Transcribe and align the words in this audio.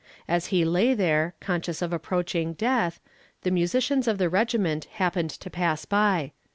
As 0.27 0.47
he 0.47 0.65
lay 0.65 0.95
there, 0.95 1.35
conscious 1.39 1.79
of 1.79 1.93
approaching 1.93 2.53
death, 2.53 2.99
the 3.43 3.51
musicians 3.51 4.07
of 4.07 4.17
the 4.17 4.29
regiment 4.29 4.85
happened 4.85 5.29
to 5.29 5.49
pass 5.51 5.85
by. 5.85 6.31